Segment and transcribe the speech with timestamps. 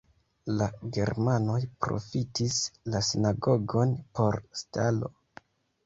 [0.61, 2.59] La germanoj profitis
[2.95, 5.17] la sinagogon por stalo.